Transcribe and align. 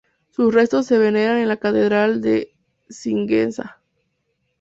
Sus 0.31 0.51
restos 0.51 0.87
se 0.87 0.97
veneran 0.97 1.37
en 1.37 1.47
la 1.47 1.57
catedral 1.57 2.21
de 2.21 2.55
Sigüenza 2.89 3.79